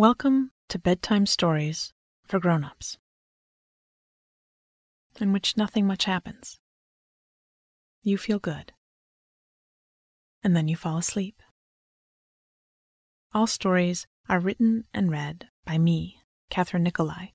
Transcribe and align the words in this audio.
Welcome 0.00 0.52
to 0.70 0.78
Bedtime 0.78 1.26
Stories 1.26 1.92
for 2.24 2.40
Grown-ups, 2.40 2.96
in 5.20 5.30
which 5.30 5.58
nothing 5.58 5.86
much 5.86 6.06
happens. 6.06 6.58
You 8.02 8.16
feel 8.16 8.38
good, 8.38 8.72
and 10.42 10.56
then 10.56 10.68
you 10.68 10.74
fall 10.74 10.96
asleep. 10.96 11.42
All 13.34 13.46
stories 13.46 14.06
are 14.26 14.40
written 14.40 14.84
and 14.94 15.10
read 15.10 15.48
by 15.66 15.76
me, 15.76 16.16
Kathryn 16.50 16.80
Nicolai, 16.80 17.32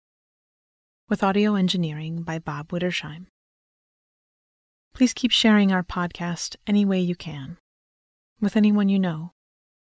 with 1.08 1.22
audio 1.22 1.54
engineering 1.54 2.24
by 2.24 2.40
Bob 2.40 2.70
Wittersheim. 2.70 3.28
Please 4.96 5.14
keep 5.14 5.30
sharing 5.30 5.72
our 5.72 5.84
podcast 5.84 6.56
any 6.66 6.84
way 6.84 7.00
you 7.00 7.16
can 7.16 7.60
with 8.42 8.58
anyone 8.58 8.90
you 8.90 8.98
know 8.98 9.34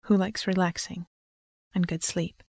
who 0.02 0.18
likes 0.18 0.48
relaxing 0.48 1.06
and 1.74 1.88
good 1.88 2.04
sleep. 2.04 2.43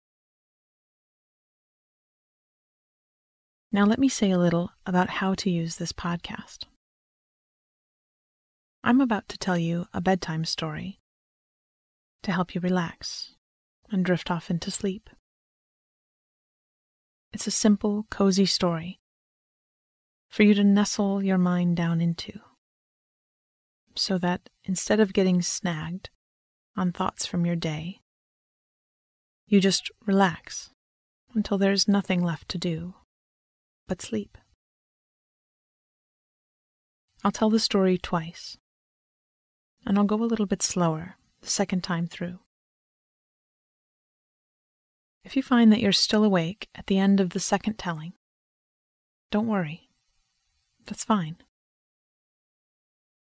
Now, 3.75 3.87
let 3.87 3.99
me 3.99 4.09
say 4.09 4.31
a 4.31 4.39
little 4.39 4.71
about 4.87 5.11
how 5.11 5.35
to 5.35 5.51
use 5.51 5.79
this 5.79 5.91
podcast. 5.91 6.67
I'm 8.85 9.01
about 9.01 9.29
to 9.31 9.37
tell 9.37 9.59
you 9.59 9.87
a 9.93 10.01
bedtime 10.01 10.45
story 10.45 11.01
to 12.23 12.31
help 12.31 12.55
you 12.55 12.61
relax 12.61 13.35
and 13.91 14.05
drift 14.05 14.31
off 14.31 14.49
into 14.49 14.71
sleep. 14.71 15.11
It's 17.33 17.49
a 17.49 17.51
simple, 17.51 18.07
cozy 18.13 18.47
story 18.47 19.01
for 20.29 20.45
you 20.45 20.55
to 20.55 20.63
nestle 20.63 21.21
your 21.21 21.37
mind 21.37 21.77
down 21.77 22.01
into 22.01 22.39
so 23.97 24.19
that 24.19 24.51
instead 24.63 25.01
of 25.01 25.13
getting 25.13 25.43
snagged 25.43 26.11
on 26.77 26.93
thoughts 26.93 27.27
from 27.27 27.45
your 27.45 27.57
day, 27.57 28.03
you 29.49 29.61
just 29.61 29.91
relax 30.07 30.71
until 31.35 31.59
there's 31.59 31.89
nothing 31.89 32.23
left 32.23 32.49
to 32.51 32.57
do 32.57 32.95
but 33.87 34.03
sleep. 34.03 34.39
I'll 37.23 37.33
tell 37.33 37.51
the 37.51 37.59
story 37.59 37.97
twice, 37.97 38.59
and 39.87 39.99
I'll 39.99 40.05
go 40.05 40.23
a 40.23 40.25
little 40.27 40.47
bit 40.47 40.63
slower 40.63 41.17
the 41.41 41.49
second 41.49 41.83
time 41.83 42.07
through. 42.07 42.41
If 45.25 45.37
you 45.37 45.43
find 45.43 45.73
that 45.73 45.81
you're 45.81 45.93
still 45.93 46.23
awake 46.23 46.69
at 46.75 46.87
the 46.87 46.99
end 46.99 47.19
of 47.19 47.31
the 47.31 47.41
second 47.41 47.79
telling, 47.79 48.13
don't 49.31 49.47
worry. 49.47 49.89
That's 50.85 51.05
fine. 51.05 51.37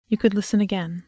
You 0.09 0.17
could 0.17 0.33
listen 0.33 0.61
again, 0.61 1.05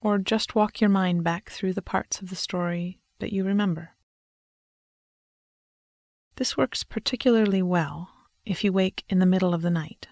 or 0.00 0.18
just 0.18 0.54
walk 0.54 0.80
your 0.80 0.90
mind 0.90 1.22
back 1.22 1.50
through 1.50 1.74
the 1.74 1.82
parts 1.82 2.20
of 2.22 2.30
the 2.30 2.36
story 2.36 2.98
that 3.18 3.32
you 3.32 3.44
remember. 3.44 3.90
This 6.36 6.56
works 6.56 6.82
particularly 6.82 7.60
well 7.60 8.10
if 8.44 8.64
you 8.64 8.72
wake 8.72 9.04
in 9.08 9.18
the 9.18 9.26
middle 9.26 9.54
of 9.54 9.62
the 9.62 9.70
night. 9.70 10.08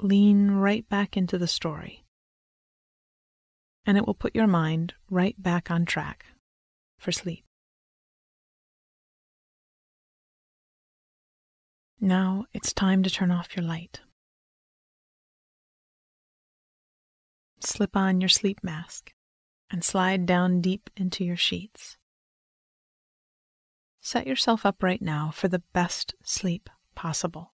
Lean 0.00 0.50
right 0.50 0.88
back 0.88 1.16
into 1.16 1.38
the 1.38 1.46
story, 1.46 2.04
and 3.86 3.96
it 3.96 4.06
will 4.06 4.14
put 4.14 4.34
your 4.34 4.46
mind 4.46 4.94
right 5.10 5.40
back 5.40 5.70
on 5.70 5.84
track 5.84 6.26
for 6.98 7.12
sleep. 7.12 7.44
Now 12.00 12.44
it's 12.52 12.72
time 12.72 13.02
to 13.02 13.10
turn 13.10 13.30
off 13.30 13.56
your 13.56 13.64
light. 13.64 14.00
Slip 17.60 17.96
on 17.96 18.20
your 18.20 18.28
sleep 18.28 18.62
mask 18.62 19.12
and 19.70 19.82
slide 19.82 20.26
down 20.26 20.60
deep 20.60 20.90
into 20.96 21.24
your 21.24 21.36
sheets. 21.36 21.96
Set 24.02 24.26
yourself 24.26 24.66
up 24.66 24.82
right 24.82 25.00
now 25.00 25.30
for 25.30 25.48
the 25.48 25.62
best 25.72 26.14
sleep 26.22 26.68
possible. 26.94 27.52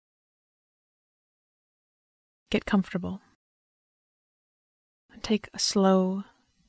Get 2.50 2.64
comfortable. 2.64 3.20
And 5.12 5.22
take 5.22 5.48
a 5.54 5.58
slow, 5.58 6.24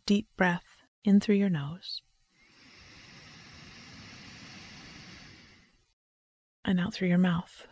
deep 0.05 0.27
breath 0.37 0.83
in 1.03 1.19
through 1.19 1.35
your 1.35 1.49
nose 1.49 2.01
and 6.67 6.81
out 6.81 6.93
through 6.93 7.07
your 7.07 7.17
mouth. 7.17 7.65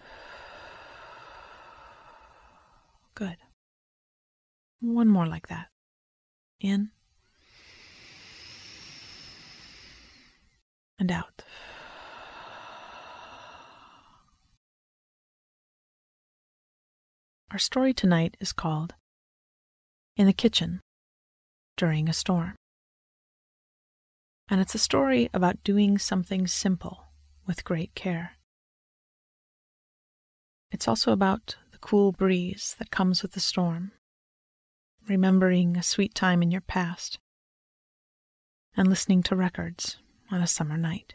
Good. 3.14 3.36
One 4.80 5.10
more 5.10 5.26
like 5.26 5.48
that. 5.50 5.68
In 6.62 6.92
and 10.98 11.12
out. 11.12 11.44
Our 17.56 17.60
story 17.60 17.94
tonight 17.94 18.36
is 18.42 18.52
called 18.52 18.96
In 20.18 20.28
the 20.28 20.34
Kitchen 20.34 20.82
During 21.78 22.10
a 22.10 22.14
Storm. 22.14 22.56
And 24.50 24.60
it's 24.60 24.76
a 24.76 24.78
story 24.78 25.30
about 25.34 25.64
doing 25.64 25.98
something 25.98 26.48
simple 26.48 27.06
with 27.48 27.64
great 27.64 27.96
care. 27.96 28.34
It's 30.70 30.86
also 30.86 31.14
about 31.14 31.56
the 31.72 31.78
cool 31.78 32.12
breeze 32.12 32.76
that 32.78 32.92
comes 32.92 33.22
with 33.22 33.32
the 33.32 33.40
storm, 33.40 33.94
remembering 35.08 35.78
a 35.78 35.82
sweet 35.84 36.14
time 36.14 36.44
in 36.44 36.52
your 36.52 36.60
past, 36.60 37.20
and 38.76 38.90
listening 38.90 39.24
to 39.24 39.36
records 39.38 39.96
on 40.30 40.42
a 40.42 40.48
summer 40.48 40.76
night. 40.76 41.14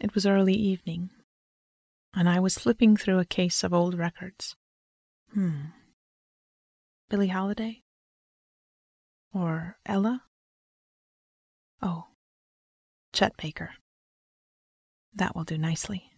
It 0.00 0.14
was 0.14 0.24
early 0.24 0.54
evening, 0.54 1.10
and 2.14 2.26
I 2.28 2.40
was 2.40 2.58
flipping 2.58 2.96
through 2.96 3.18
a 3.18 3.24
case 3.26 3.62
of 3.62 3.74
old 3.74 3.94
records. 3.94 4.56
Hmm. 5.34 5.66
Billie 7.10 7.28
Holiday? 7.28 7.82
Or 9.34 9.76
Ella? 9.84 10.22
Oh, 11.82 12.06
Chet 13.12 13.36
Baker. 13.36 13.72
That 15.14 15.36
will 15.36 15.44
do 15.44 15.58
nicely. 15.58 16.10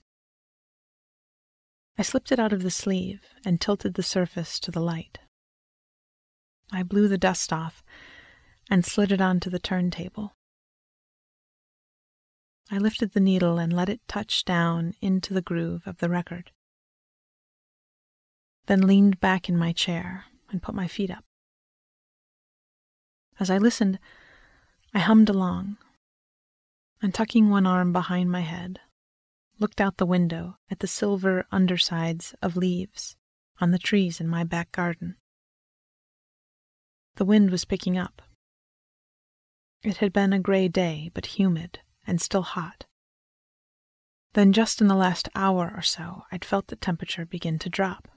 I 1.99 2.03
slipped 2.03 2.31
it 2.31 2.38
out 2.38 2.53
of 2.53 2.62
the 2.62 2.70
sleeve 2.70 3.22
and 3.44 3.60
tilted 3.60 3.94
the 3.94 4.03
surface 4.03 4.60
to 4.60 4.70
the 4.70 4.81
light. 4.81 5.19
I 6.70 6.84
blew 6.84 7.09
the 7.09 7.19
dust 7.19 7.53
off 7.53 7.82
and 8.70 8.84
slid 8.84 9.12
it 9.12 9.20
onto 9.20 9.50
the 9.50 9.59
turntable. 9.59 10.34
I 12.72 12.78
lifted 12.78 13.12
the 13.12 13.21
needle 13.21 13.59
and 13.59 13.71
let 13.71 13.91
it 13.91 14.00
touch 14.09 14.47
down 14.47 14.94
into 15.03 15.34
the 15.34 15.43
groove 15.43 15.87
of 15.87 15.99
the 15.99 16.09
record. 16.09 16.53
Then 18.65 18.87
leaned 18.87 19.21
back 19.21 19.47
in 19.47 19.59
my 19.59 19.75
chair 19.75 20.25
and 20.50 20.62
put 20.62 20.75
my 20.75 20.88
feet 20.88 21.11
up. 21.11 21.22
As 23.38 23.50
I 23.50 23.59
listened, 23.59 23.99
I 24.94 25.00
hummed 25.00 25.28
along, 25.28 25.77
and 27.03 27.12
tucking 27.12 27.50
one 27.50 27.66
arm 27.66 27.93
behind 27.93 28.32
my 28.32 28.41
head, 28.41 28.81
looked 29.59 29.78
out 29.78 29.99
the 29.99 30.06
window 30.06 30.56
at 30.71 30.78
the 30.78 30.87
silver 30.87 31.44
undersides 31.53 32.34
of 32.41 32.56
leaves 32.56 33.16
on 33.61 33.72
the 33.72 33.78
trees 33.78 34.19
in 34.19 34.28
my 34.28 34.44
back 34.44 34.72
garden. 34.72 35.16
The 37.16 37.27
wind 37.27 37.50
was 37.50 37.66
picking 37.66 37.99
up. 37.99 38.22
It 39.82 39.99
had 39.99 40.15
been 40.15 40.32
a 40.32 40.41
gray 40.41 40.69
day, 40.69 41.11
but 41.12 41.37
humid 41.37 41.81
and 42.07 42.21
still 42.21 42.43
hot. 42.43 42.85
Then, 44.35 44.53
just 44.53 44.81
in 44.81 44.89
the 44.89 44.95
last 44.95 45.29
hour 45.35 45.73
or 45.75 45.83
so, 45.83 46.25
I'd 46.33 46.45
felt 46.45 46.69
the 46.69 46.77
temperature 46.77 47.27
begin 47.27 47.59
to 47.61 47.69
drop. 47.69 48.09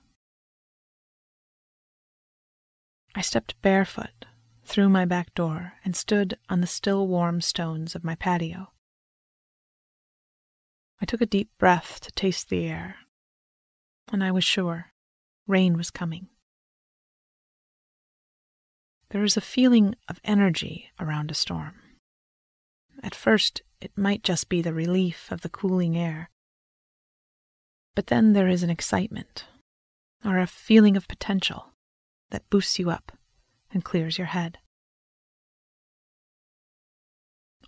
I 3.14 3.22
stepped 3.22 3.62
barefoot 3.62 4.26
through 4.64 4.90
my 4.90 5.06
back 5.06 5.34
door 5.34 5.74
and 5.84 5.96
stood 5.96 6.38
on 6.50 6.62
the 6.62 6.68
still 6.68 7.08
warm 7.08 7.42
stones 7.42 7.96
of 7.96 8.04
my 8.04 8.16
patio. 8.16 8.72
I 11.02 11.06
took 11.06 11.22
a 11.22 11.26
deep 11.26 11.50
breath 11.58 12.00
to 12.02 12.12
taste 12.12 12.50
the 12.50 12.66
air, 12.66 12.98
and 14.12 14.24
I 14.24 14.32
was 14.32 14.44
sure 14.44 14.92
rain 15.48 15.78
was 15.78 15.92
coming. 15.92 16.28
There 19.10 19.24
is 19.24 19.38
a 19.38 19.42
feeling 19.42 19.96
of 20.10 20.20
energy 20.24 20.92
around 21.00 21.32
a 21.32 21.36
storm. 21.36 21.76
At 23.04 23.14
first, 23.14 23.62
it 23.86 23.96
might 23.96 24.24
just 24.24 24.50
be 24.50 24.64
the 24.64 24.74
relief 24.74 25.32
of 25.32 25.42
the 25.42 25.50
cooling 25.50 25.96
air. 25.96 26.32
But 27.94 28.08
then 28.08 28.34
there 28.34 28.50
is 28.50 28.64
an 28.64 28.72
excitement, 28.72 29.46
or 30.26 30.40
a 30.40 30.48
feeling 30.48 30.98
of 30.98 31.08
potential, 31.08 31.68
that 32.32 32.50
boosts 32.50 32.80
you 32.80 32.90
up 32.90 33.12
and 33.72 33.86
clears 33.86 34.18
your 34.18 34.28
head. 34.28 34.58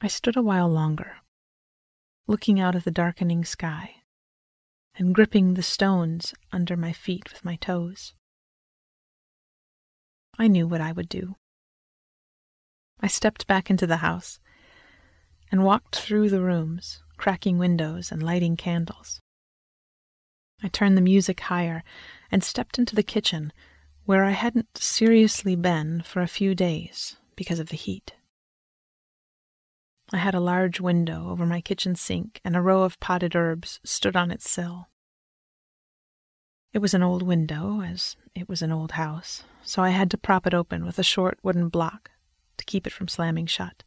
I 0.01 0.07
stood 0.07 0.35
a 0.35 0.41
while 0.41 0.67
longer, 0.67 1.17
looking 2.25 2.59
out 2.59 2.75
at 2.75 2.83
the 2.83 2.91
darkening 2.91 3.45
sky 3.45 3.97
and 4.95 5.13
gripping 5.13 5.53
the 5.53 5.61
stones 5.61 6.33
under 6.51 6.75
my 6.75 6.93
feet 6.93 7.31
with 7.31 7.45
my 7.45 7.57
toes. 7.57 8.15
I 10.39 10.47
knew 10.47 10.67
what 10.67 10.81
I 10.81 10.91
would 10.91 11.09
do. 11.09 11.35
I 12.99 13.05
stepped 13.05 13.45
back 13.45 13.69
into 13.69 13.85
the 13.85 13.97
house 13.97 14.39
and 15.51 15.63
walked 15.63 15.95
through 15.95 16.29
the 16.29 16.41
rooms, 16.41 17.01
cracking 17.17 17.57
windows 17.57 18.11
and 18.11 18.21
lighting 18.21 18.57
candles. 18.57 19.21
I 20.63 20.67
turned 20.67 20.97
the 20.97 21.01
music 21.01 21.39
higher 21.41 21.83
and 22.31 22.43
stepped 22.43 22.79
into 22.79 22.95
the 22.95 23.03
kitchen, 23.03 23.53
where 24.05 24.23
I 24.23 24.31
hadn't 24.31 24.77
seriously 24.77 25.55
been 25.55 26.01
for 26.01 26.21
a 26.21 26.27
few 26.27 26.55
days 26.55 27.17
because 27.35 27.59
of 27.59 27.69
the 27.69 27.75
heat. 27.75 28.13
I 30.11 30.17
had 30.17 30.33
a 30.33 30.39
large 30.39 30.79
window 30.79 31.29
over 31.29 31.45
my 31.45 31.59
kitchen 31.59 31.95
sink, 31.95 32.39
and 32.43 32.55
a 32.55 32.61
row 32.61 32.83
of 32.83 32.99
potted 32.99 33.35
herbs 33.35 33.79
stood 33.83 34.15
on 34.15 34.31
its 34.31 34.49
sill. 34.49 34.87
It 36.73 36.79
was 36.79 36.93
an 36.93 37.03
old 37.03 37.23
window, 37.23 37.81
as 37.81 38.15
it 38.33 38.47
was 38.47 38.61
an 38.61 38.71
old 38.71 38.93
house, 38.93 39.43
so 39.63 39.81
I 39.81 39.89
had 39.89 40.09
to 40.11 40.17
prop 40.17 40.47
it 40.47 40.53
open 40.53 40.85
with 40.85 40.97
a 40.97 41.03
short 41.03 41.37
wooden 41.43 41.69
block 41.69 42.11
to 42.57 42.65
keep 42.65 42.87
it 42.87 42.93
from 42.93 43.07
slamming 43.07 43.47
shut. 43.47 43.83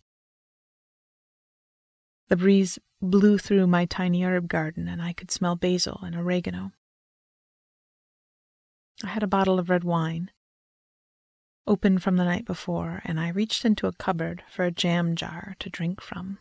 The 2.30 2.36
breeze 2.36 2.78
blew 3.02 3.38
through 3.38 3.66
my 3.66 3.86
tiny 3.86 4.22
herb 4.24 4.48
garden, 4.48 4.86
and 4.86 5.02
I 5.02 5.12
could 5.12 5.32
smell 5.32 5.56
basil 5.56 6.00
and 6.02 6.14
oregano. 6.14 6.72
I 9.02 9.08
had 9.08 9.24
a 9.24 9.26
bottle 9.26 9.58
of 9.58 9.68
red 9.68 9.82
wine, 9.82 10.30
open 11.66 11.98
from 11.98 12.16
the 12.16 12.24
night 12.24 12.44
before, 12.44 13.02
and 13.04 13.18
I 13.18 13.30
reached 13.30 13.64
into 13.64 13.88
a 13.88 13.92
cupboard 13.92 14.44
for 14.48 14.64
a 14.64 14.70
jam 14.70 15.16
jar 15.16 15.56
to 15.58 15.68
drink 15.68 16.00
from. 16.00 16.38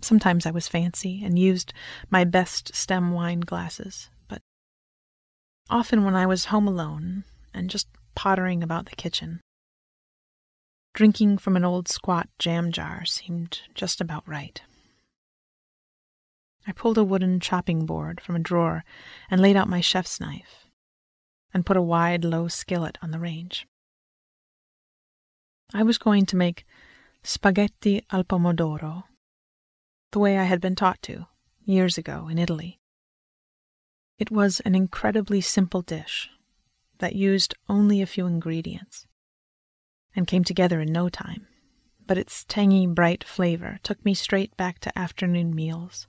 Sometimes 0.00 0.46
I 0.46 0.50
was 0.50 0.66
fancy 0.66 1.22
and 1.22 1.38
used 1.38 1.74
my 2.08 2.24
best 2.24 2.74
stem 2.74 3.12
wine 3.12 3.40
glasses, 3.40 4.08
but 4.28 4.40
often 5.68 6.04
when 6.04 6.14
I 6.14 6.26
was 6.26 6.46
home 6.46 6.66
alone 6.66 7.24
and 7.52 7.68
just 7.68 7.88
pottering 8.14 8.62
about 8.62 8.86
the 8.86 8.96
kitchen, 8.96 9.40
drinking 10.96 11.36
from 11.36 11.56
an 11.56 11.64
old 11.64 11.88
squat 11.88 12.26
jam 12.38 12.72
jar 12.72 13.04
seemed 13.04 13.60
just 13.74 14.00
about 14.00 14.26
right. 14.26 14.62
I 16.66 16.72
pulled 16.72 16.96
a 16.96 17.04
wooden 17.04 17.38
chopping 17.38 17.84
board 17.84 18.18
from 18.18 18.34
a 18.34 18.40
drawer 18.40 18.82
and 19.30 19.38
laid 19.38 19.56
out 19.56 19.68
my 19.68 19.82
chef's 19.82 20.18
knife 20.18 20.64
and 21.52 21.66
put 21.66 21.76
a 21.76 21.82
wide, 21.82 22.24
low 22.24 22.48
skillet 22.48 22.96
on 23.02 23.10
the 23.10 23.18
range. 23.18 23.66
I 25.74 25.82
was 25.82 25.98
going 25.98 26.24
to 26.26 26.36
make 26.36 26.64
spaghetti 27.22 28.02
al 28.10 28.24
pomodoro, 28.24 29.04
the 30.12 30.18
way 30.18 30.38
I 30.38 30.44
had 30.44 30.62
been 30.62 30.74
taught 30.74 31.02
to 31.02 31.26
years 31.62 31.98
ago 31.98 32.28
in 32.28 32.38
Italy. 32.38 32.80
It 34.18 34.30
was 34.30 34.60
an 34.60 34.74
incredibly 34.74 35.42
simple 35.42 35.82
dish 35.82 36.30
that 37.00 37.14
used 37.14 37.52
only 37.68 38.00
a 38.00 38.06
few 38.06 38.26
ingredients 38.26 39.06
and 40.16 40.26
came 40.26 40.42
together 40.42 40.80
in 40.80 40.90
no 40.90 41.08
time, 41.10 41.46
but 42.06 42.18
its 42.18 42.44
tangy, 42.44 42.86
bright 42.86 43.22
flavor 43.22 43.78
took 43.82 44.02
me 44.04 44.14
straight 44.14 44.56
back 44.56 44.78
to 44.80 44.98
afternoon 44.98 45.54
meals 45.54 46.08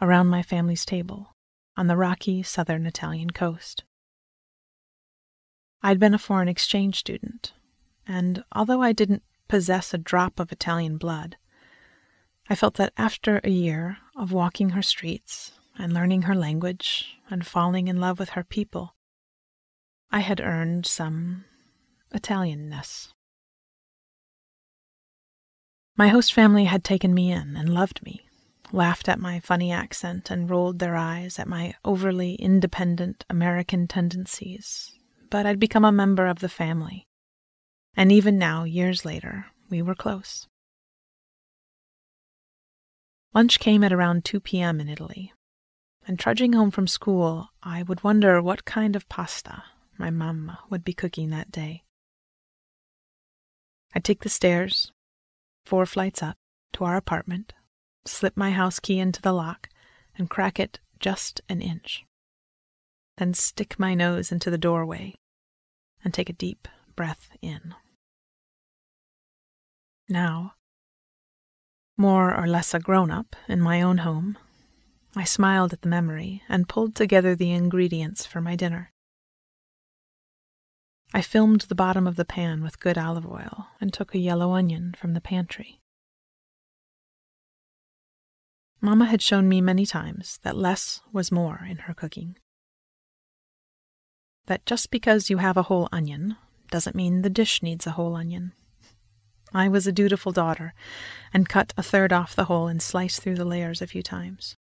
around 0.00 0.28
my 0.28 0.42
family's 0.42 0.84
table 0.84 1.34
on 1.76 1.88
the 1.88 1.96
rocky 1.96 2.42
southern 2.42 2.86
Italian 2.86 3.30
coast. 3.30 3.84
I'd 5.82 5.98
been 5.98 6.14
a 6.14 6.18
foreign 6.18 6.48
exchange 6.48 6.98
student, 6.98 7.52
and 8.06 8.44
although 8.52 8.82
I 8.82 8.92
didn't 8.92 9.24
possess 9.48 9.92
a 9.92 9.98
drop 9.98 10.38
of 10.38 10.52
Italian 10.52 10.96
blood, 10.96 11.36
I 12.48 12.54
felt 12.54 12.74
that 12.74 12.92
after 12.96 13.40
a 13.42 13.50
year 13.50 13.98
of 14.16 14.32
walking 14.32 14.70
her 14.70 14.82
streets 14.82 15.52
and 15.78 15.92
learning 15.92 16.22
her 16.22 16.34
language 16.34 17.16
and 17.30 17.46
falling 17.46 17.88
in 17.88 18.00
love 18.00 18.18
with 18.18 18.30
her 18.30 18.44
people, 18.44 18.94
I 20.10 20.20
had 20.20 20.40
earned 20.40 20.86
some 20.86 21.46
Italianness. 22.14 23.12
My 25.96 26.08
host 26.08 26.32
family 26.32 26.64
had 26.64 26.84
taken 26.84 27.12
me 27.14 27.30
in 27.30 27.56
and 27.56 27.68
loved 27.72 28.02
me, 28.02 28.26
laughed 28.72 29.08
at 29.08 29.18
my 29.18 29.40
funny 29.40 29.72
accent, 29.72 30.30
and 30.30 30.48
rolled 30.48 30.78
their 30.78 30.96
eyes 30.96 31.38
at 31.38 31.48
my 31.48 31.74
overly 31.84 32.34
independent 32.34 33.24
American 33.28 33.86
tendencies 33.86 34.92
but 35.32 35.46
I'd 35.46 35.58
become 35.58 35.86
a 35.86 35.90
member 35.90 36.26
of 36.26 36.40
the 36.40 36.48
family. 36.50 37.06
And 37.96 38.12
even 38.12 38.36
now, 38.36 38.64
years 38.64 39.06
later, 39.06 39.46
we 39.70 39.80
were 39.80 39.94
close. 39.94 40.46
Lunch 43.34 43.58
came 43.58 43.82
at 43.82 43.94
around 43.94 44.26
2 44.26 44.40
p.m. 44.40 44.78
in 44.78 44.90
Italy, 44.90 45.32
and 46.06 46.18
trudging 46.18 46.52
home 46.52 46.70
from 46.70 46.86
school, 46.86 47.48
I 47.62 47.82
would 47.82 48.04
wonder 48.04 48.42
what 48.42 48.66
kind 48.66 48.94
of 48.94 49.08
pasta 49.08 49.64
my 49.96 50.10
mamma 50.10 50.58
would 50.68 50.84
be 50.84 50.92
cooking 50.92 51.30
that 51.30 51.50
day. 51.50 51.82
I'd 53.94 54.04
take 54.04 54.22
the 54.22 54.28
stairs, 54.28 54.92
four 55.64 55.86
flights 55.86 56.22
up, 56.22 56.36
to 56.74 56.84
our 56.84 56.96
apartment, 56.96 57.52
slip 58.06 58.36
my 58.36 58.50
house 58.50 58.80
key 58.80 58.98
into 58.98 59.20
the 59.20 59.32
lock, 59.32 59.68
and 60.16 60.30
crack 60.30 60.58
it 60.58 60.80
just 60.98 61.40
an 61.48 61.60
inch. 61.60 62.04
Then 63.18 63.34
stick 63.34 63.78
my 63.78 63.94
nose 63.94 64.32
into 64.32 64.50
the 64.50 64.58
doorway 64.58 65.14
and 66.04 66.14
take 66.14 66.30
a 66.30 66.34
deep 66.34 66.68
breath 66.96 67.30
in. 67.42 67.74
Now, 70.08 70.54
more 71.96 72.34
or 72.34 72.46
less 72.46 72.74
a 72.74 72.80
grown 72.80 73.10
up 73.10 73.36
in 73.48 73.60
my 73.60 73.82
own 73.82 73.98
home, 73.98 74.38
I 75.14 75.24
smiled 75.24 75.72
at 75.72 75.82
the 75.82 75.88
memory 75.88 76.42
and 76.48 76.68
pulled 76.68 76.94
together 76.94 77.34
the 77.34 77.52
ingredients 77.52 78.24
for 78.24 78.40
my 78.40 78.56
dinner. 78.56 78.91
I 81.14 81.20
filmed 81.20 81.62
the 81.62 81.74
bottom 81.74 82.06
of 82.06 82.16
the 82.16 82.24
pan 82.24 82.62
with 82.62 82.80
good 82.80 82.96
olive 82.96 83.26
oil 83.26 83.68
and 83.80 83.92
took 83.92 84.14
a 84.14 84.18
yellow 84.18 84.52
onion 84.52 84.94
from 84.96 85.14
the 85.14 85.20
pantry. 85.20 85.78
Mamma 88.80 89.06
had 89.06 89.22
shown 89.22 89.48
me 89.48 89.60
many 89.60 89.86
times 89.86 90.38
that 90.42 90.56
less 90.56 91.00
was 91.12 91.30
more 91.30 91.66
in 91.68 91.78
her 91.78 91.94
cooking 91.94 92.36
that 94.46 94.66
just 94.66 94.90
because 94.90 95.30
you 95.30 95.38
have 95.38 95.56
a 95.56 95.62
whole 95.62 95.88
onion 95.92 96.36
doesn't 96.70 96.96
mean 96.96 97.22
the 97.22 97.30
dish 97.30 97.62
needs 97.62 97.86
a 97.86 97.92
whole 97.92 98.16
onion. 98.16 98.52
I 99.54 99.68
was 99.68 99.86
a 99.86 99.92
dutiful 99.92 100.32
daughter 100.32 100.74
and 101.32 101.48
cut 101.48 101.72
a 101.76 101.82
third 101.82 102.12
off 102.12 102.34
the 102.34 102.46
whole 102.46 102.68
and 102.68 102.82
sliced 102.82 103.22
through 103.22 103.36
the 103.36 103.44
layers 103.44 103.82
a 103.82 103.86
few 103.86 104.02
times. 104.02 104.54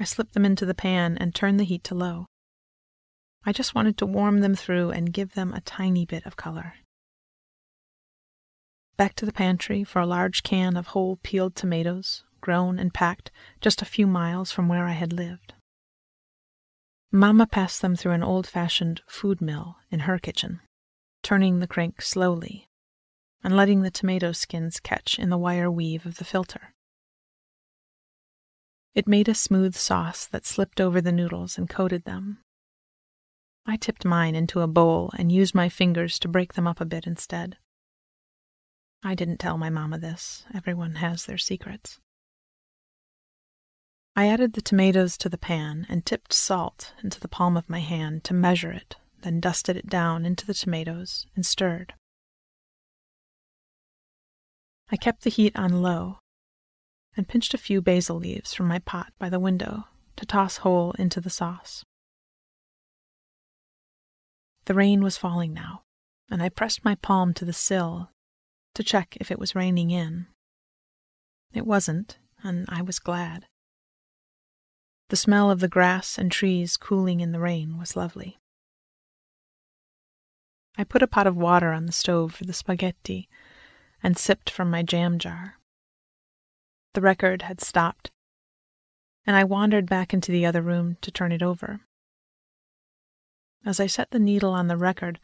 I 0.00 0.04
slipped 0.04 0.34
them 0.34 0.44
into 0.44 0.66
the 0.66 0.74
pan 0.74 1.16
and 1.18 1.34
turned 1.34 1.58
the 1.58 1.64
heat 1.64 1.84
to 1.84 1.94
low. 1.94 2.26
I 3.48 3.52
just 3.52 3.74
wanted 3.74 3.96
to 3.96 4.04
warm 4.04 4.40
them 4.40 4.54
through 4.54 4.90
and 4.90 5.10
give 5.10 5.32
them 5.32 5.54
a 5.54 5.62
tiny 5.62 6.04
bit 6.04 6.26
of 6.26 6.36
color. 6.36 6.74
Back 8.98 9.14
to 9.14 9.24
the 9.24 9.32
pantry 9.32 9.84
for 9.84 10.00
a 10.00 10.06
large 10.06 10.42
can 10.42 10.76
of 10.76 10.88
whole 10.88 11.16
peeled 11.22 11.56
tomatoes, 11.56 12.24
grown 12.42 12.78
and 12.78 12.92
packed 12.92 13.30
just 13.62 13.80
a 13.80 13.86
few 13.86 14.06
miles 14.06 14.52
from 14.52 14.68
where 14.68 14.84
I 14.84 14.92
had 14.92 15.14
lived. 15.14 15.54
Mamma 17.10 17.46
passed 17.46 17.80
them 17.80 17.96
through 17.96 18.12
an 18.12 18.22
old 18.22 18.46
fashioned 18.46 19.00
food 19.06 19.40
mill 19.40 19.76
in 19.90 20.00
her 20.00 20.18
kitchen, 20.18 20.60
turning 21.22 21.60
the 21.60 21.66
crank 21.66 22.02
slowly 22.02 22.68
and 23.42 23.56
letting 23.56 23.80
the 23.80 23.90
tomato 23.90 24.32
skins 24.32 24.78
catch 24.78 25.18
in 25.18 25.30
the 25.30 25.38
wire 25.38 25.70
weave 25.70 26.04
of 26.04 26.18
the 26.18 26.24
filter. 26.26 26.74
It 28.94 29.08
made 29.08 29.26
a 29.26 29.34
smooth 29.34 29.74
sauce 29.74 30.26
that 30.26 30.44
slipped 30.44 30.82
over 30.82 31.00
the 31.00 31.12
noodles 31.12 31.56
and 31.56 31.66
coated 31.66 32.04
them. 32.04 32.42
I 33.70 33.76
tipped 33.76 34.06
mine 34.06 34.34
into 34.34 34.62
a 34.62 34.66
bowl 34.66 35.10
and 35.18 35.30
used 35.30 35.54
my 35.54 35.68
fingers 35.68 36.18
to 36.20 36.28
break 36.28 36.54
them 36.54 36.66
up 36.66 36.80
a 36.80 36.86
bit 36.86 37.06
instead. 37.06 37.58
I 39.04 39.14
didn't 39.14 39.36
tell 39.36 39.58
my 39.58 39.68
mamma 39.68 39.98
this. 39.98 40.46
Everyone 40.54 40.94
has 40.94 41.26
their 41.26 41.36
secrets. 41.36 42.00
I 44.16 44.26
added 44.26 44.54
the 44.54 44.62
tomatoes 44.62 45.18
to 45.18 45.28
the 45.28 45.36
pan 45.36 45.84
and 45.90 46.06
tipped 46.06 46.32
salt 46.32 46.94
into 47.04 47.20
the 47.20 47.28
palm 47.28 47.58
of 47.58 47.68
my 47.68 47.80
hand 47.80 48.24
to 48.24 48.34
measure 48.34 48.72
it, 48.72 48.96
then 49.20 49.38
dusted 49.38 49.76
it 49.76 49.86
down 49.86 50.24
into 50.24 50.46
the 50.46 50.54
tomatoes 50.54 51.26
and 51.36 51.44
stirred. 51.44 51.92
I 54.90 54.96
kept 54.96 55.24
the 55.24 55.30
heat 55.30 55.54
on 55.54 55.82
low 55.82 56.20
and 57.18 57.28
pinched 57.28 57.52
a 57.52 57.58
few 57.58 57.82
basil 57.82 58.16
leaves 58.16 58.54
from 58.54 58.66
my 58.66 58.78
pot 58.78 59.12
by 59.18 59.28
the 59.28 59.38
window 59.38 59.84
to 60.16 60.24
toss 60.24 60.56
whole 60.56 60.92
into 60.92 61.20
the 61.20 61.28
sauce. 61.28 61.84
The 64.68 64.74
rain 64.74 65.02
was 65.02 65.16
falling 65.16 65.54
now, 65.54 65.84
and 66.30 66.42
I 66.42 66.50
pressed 66.50 66.84
my 66.84 66.94
palm 66.96 67.32
to 67.34 67.46
the 67.46 67.54
sill 67.54 68.10
to 68.74 68.84
check 68.84 69.16
if 69.18 69.30
it 69.30 69.38
was 69.38 69.54
raining 69.54 69.90
in. 69.90 70.26
It 71.54 71.66
wasn't, 71.66 72.18
and 72.42 72.66
I 72.68 72.82
was 72.82 72.98
glad. 72.98 73.46
The 75.08 75.16
smell 75.16 75.50
of 75.50 75.60
the 75.60 75.68
grass 75.68 76.18
and 76.18 76.30
trees 76.30 76.76
cooling 76.76 77.20
in 77.20 77.32
the 77.32 77.40
rain 77.40 77.78
was 77.78 77.96
lovely. 77.96 78.36
I 80.76 80.84
put 80.84 81.02
a 81.02 81.06
pot 81.06 81.26
of 81.26 81.34
water 81.34 81.72
on 81.72 81.86
the 81.86 81.90
stove 81.90 82.34
for 82.34 82.44
the 82.44 82.52
spaghetti 82.52 83.26
and 84.02 84.18
sipped 84.18 84.50
from 84.50 84.70
my 84.70 84.82
jam 84.82 85.18
jar. 85.18 85.58
The 86.92 87.00
record 87.00 87.40
had 87.40 87.62
stopped, 87.62 88.10
and 89.24 89.34
I 89.34 89.44
wandered 89.44 89.88
back 89.88 90.12
into 90.12 90.30
the 90.30 90.44
other 90.44 90.60
room 90.60 90.98
to 91.00 91.10
turn 91.10 91.32
it 91.32 91.42
over. 91.42 91.87
As 93.64 93.80
I 93.80 93.86
set 93.86 94.10
the 94.10 94.18
needle 94.18 94.52
on 94.52 94.68
the 94.68 94.76
record, 94.76 95.18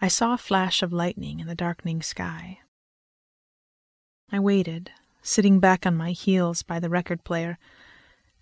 I 0.00 0.08
saw 0.08 0.34
a 0.34 0.38
flash 0.38 0.82
of 0.82 0.92
lightning 0.92 1.40
in 1.40 1.46
the 1.46 1.54
darkening 1.54 2.02
sky. 2.02 2.60
I 4.32 4.38
waited, 4.38 4.90
sitting 5.22 5.60
back 5.60 5.86
on 5.86 5.96
my 5.96 6.12
heels 6.12 6.62
by 6.62 6.78
the 6.78 6.88
record 6.88 7.24
player, 7.24 7.58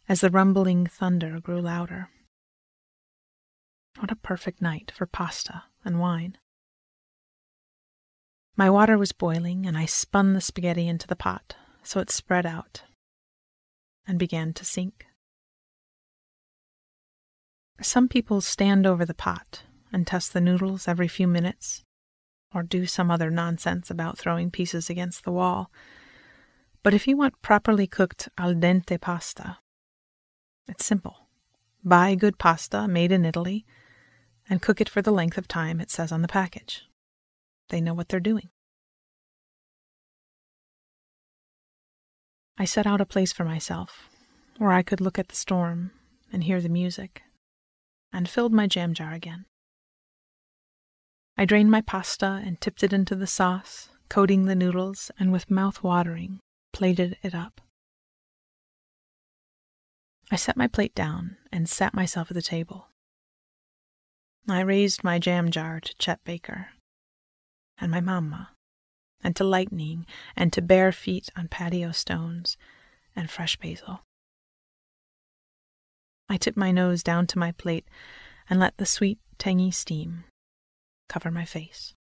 as 0.08 0.20
the 0.20 0.30
rumbling 0.30 0.86
thunder 0.86 1.40
grew 1.40 1.60
louder. 1.60 2.10
What 3.98 4.10
a 4.12 4.16
perfect 4.16 4.62
night 4.62 4.92
for 4.94 5.06
pasta 5.06 5.64
and 5.84 5.98
wine. 5.98 6.38
My 8.56 8.70
water 8.70 8.98
was 8.98 9.12
boiling, 9.12 9.66
and 9.66 9.76
I 9.76 9.86
spun 9.86 10.32
the 10.32 10.40
spaghetti 10.40 10.88
into 10.88 11.06
the 11.06 11.16
pot 11.16 11.56
so 11.88 12.00
it 12.00 12.10
spread 12.10 12.44
out 12.44 12.82
and 14.06 14.18
began 14.18 14.52
to 14.52 14.64
sink. 14.64 15.06
Some 17.80 18.08
people 18.08 18.40
stand 18.40 18.86
over 18.86 19.04
the 19.04 19.14
pot 19.14 19.62
and 19.92 20.06
test 20.06 20.32
the 20.32 20.40
noodles 20.40 20.88
every 20.88 21.08
few 21.08 21.28
minutes, 21.28 21.84
or 22.52 22.62
do 22.62 22.86
some 22.86 23.10
other 23.10 23.30
nonsense 23.30 23.90
about 23.90 24.18
throwing 24.18 24.50
pieces 24.50 24.90
against 24.90 25.24
the 25.24 25.32
wall. 25.32 25.70
But 26.82 26.92
if 26.92 27.06
you 27.06 27.16
want 27.16 27.40
properly 27.40 27.86
cooked 27.86 28.28
al 28.36 28.54
dente 28.54 29.00
pasta, 29.00 29.58
it's 30.66 30.84
simple. 30.84 31.28
Buy 31.84 32.14
good 32.16 32.38
pasta 32.38 32.88
made 32.88 33.12
in 33.12 33.24
Italy 33.24 33.64
and 34.50 34.60
cook 34.62 34.80
it 34.80 34.88
for 34.88 35.00
the 35.00 35.12
length 35.12 35.38
of 35.38 35.46
time 35.46 35.80
it 35.80 35.90
says 35.90 36.10
on 36.10 36.22
the 36.22 36.28
package. 36.28 36.84
They 37.68 37.80
know 37.80 37.94
what 37.94 38.08
they're 38.08 38.20
doing. 38.20 38.50
I 42.58 42.64
set 42.64 42.86
out 42.86 43.00
a 43.00 43.06
place 43.06 43.32
for 43.32 43.44
myself 43.44 44.08
where 44.56 44.72
I 44.72 44.82
could 44.82 45.00
look 45.00 45.18
at 45.18 45.28
the 45.28 45.36
storm 45.36 45.92
and 46.32 46.42
hear 46.42 46.60
the 46.60 46.68
music, 46.68 47.22
and 48.12 48.28
filled 48.28 48.52
my 48.52 48.66
jam 48.66 48.94
jar 48.94 49.12
again. 49.12 49.44
I 51.36 51.44
drained 51.44 51.70
my 51.70 51.80
pasta 51.80 52.42
and 52.44 52.60
tipped 52.60 52.82
it 52.82 52.92
into 52.92 53.14
the 53.14 53.26
sauce, 53.26 53.90
coating 54.08 54.44
the 54.44 54.56
noodles, 54.56 55.10
and 55.18 55.30
with 55.30 55.50
mouth 55.50 55.82
watering, 55.82 56.40
plated 56.72 57.16
it 57.22 57.34
up. 57.34 57.60
I 60.30 60.36
set 60.36 60.56
my 60.56 60.66
plate 60.66 60.94
down 60.94 61.36
and 61.52 61.68
sat 61.68 61.94
myself 61.94 62.30
at 62.30 62.34
the 62.34 62.42
table. 62.42 62.88
I 64.48 64.60
raised 64.60 65.04
my 65.04 65.18
jam 65.18 65.50
jar 65.50 65.80
to 65.80 65.94
Chet 65.98 66.24
Baker 66.24 66.68
and 67.80 67.90
my 67.90 68.00
mamma, 68.00 68.50
and 69.22 69.36
to 69.36 69.44
lightning, 69.44 70.06
and 70.36 70.52
to 70.52 70.62
bare 70.62 70.92
feet 70.92 71.28
on 71.36 71.48
patio 71.48 71.92
stones, 71.92 72.56
and 73.14 73.30
fresh 73.30 73.56
basil. 73.56 74.00
I 76.28 76.36
tipped 76.36 76.56
my 76.56 76.70
nose 76.70 77.02
down 77.02 77.26
to 77.28 77.38
my 77.38 77.52
plate 77.52 77.86
and 78.50 78.60
let 78.60 78.76
the 78.76 78.86
sweet, 78.86 79.18
tangy 79.38 79.70
steam 79.70 80.24
cover 81.08 81.30
my 81.30 81.44
face. 81.44 81.94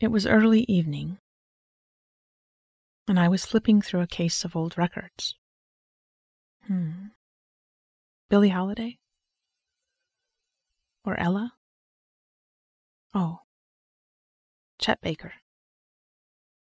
It 0.00 0.08
was 0.08 0.26
early 0.26 0.64
evening, 0.68 1.18
and 3.06 3.18
I 3.18 3.28
was 3.28 3.46
flipping 3.46 3.80
through 3.80 4.00
a 4.00 4.06
case 4.06 4.44
of 4.44 4.56
old 4.56 4.76
records. 4.76 5.34
Hmm. 6.66 7.08
Billie 8.28 8.48
Holiday? 8.50 8.98
Or 11.04 11.18
Ella? 11.20 11.52
Oh, 13.14 13.40
Chet 14.78 15.00
Baker. 15.00 15.34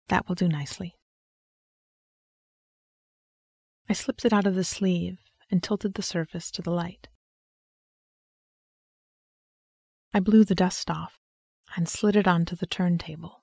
That 0.08 0.28
will 0.28 0.34
do 0.34 0.48
nicely. 0.48 0.97
I 3.88 3.94
slipped 3.94 4.24
it 4.24 4.32
out 4.32 4.46
of 4.46 4.54
the 4.54 4.64
sleeve 4.64 5.18
and 5.50 5.62
tilted 5.62 5.94
the 5.94 6.02
surface 6.02 6.50
to 6.50 6.62
the 6.62 6.70
light. 6.70 7.08
I 10.12 10.20
blew 10.20 10.44
the 10.44 10.54
dust 10.54 10.90
off 10.90 11.18
and 11.74 11.88
slid 11.88 12.14
it 12.16 12.28
onto 12.28 12.54
the 12.54 12.66
turntable. 12.66 13.42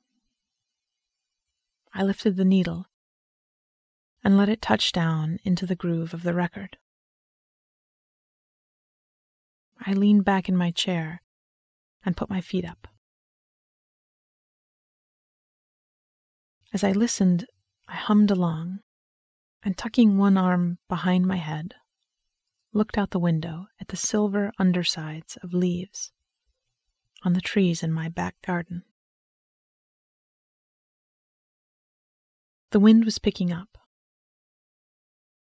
I 1.93 2.03
lifted 2.03 2.35
the 2.35 2.45
needle 2.45 2.85
and 4.23 4.37
let 4.37 4.49
it 4.49 4.61
touch 4.61 4.91
down 4.91 5.39
into 5.43 5.65
the 5.65 5.75
groove 5.75 6.13
of 6.13 6.23
the 6.23 6.33
record. 6.33 6.77
I 9.79 9.93
leaned 9.93 10.25
back 10.25 10.47
in 10.47 10.57
my 10.57 10.71
chair 10.71 11.21
and 12.05 12.17
put 12.17 12.29
my 12.29 12.41
feet 12.41 12.65
up. 12.65 12.87
As 16.73 16.83
I 16.83 16.91
listened, 16.91 17.45
I 17.87 17.95
hummed 17.95 18.29
along 18.29 18.79
and, 19.65 19.77
tucking 19.77 20.17
one 20.17 20.37
arm 20.37 20.77
behind 20.87 21.25
my 21.25 21.37
head, 21.37 21.73
looked 22.71 22.97
out 22.97 23.09
the 23.09 23.19
window 23.19 23.65
at 23.81 23.87
the 23.87 23.97
silver 23.97 24.51
undersides 24.59 25.37
of 25.41 25.53
leaves 25.53 26.11
on 27.23 27.33
the 27.33 27.41
trees 27.41 27.81
in 27.81 27.91
my 27.91 28.07
back 28.07 28.35
garden. 28.45 28.83
The 32.69 32.79
wind 32.79 33.05
was 33.05 33.17
picking 33.17 33.51
up. 33.51 33.77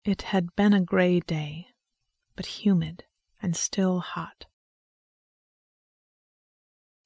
It 0.05 0.23
had 0.23 0.57
been 0.57 0.73
a 0.73 0.81
gray 0.81 1.21
day, 1.21 1.69
but 2.35 2.47
humid 2.47 3.05
and 3.41 3.55
still 3.55 4.01
hot. 4.01 4.47